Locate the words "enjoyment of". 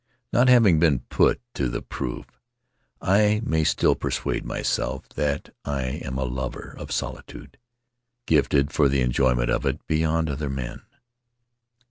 9.01-9.63